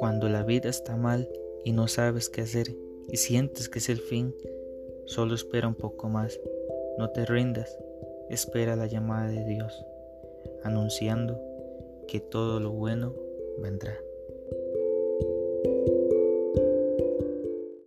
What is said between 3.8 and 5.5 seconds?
es el fin, solo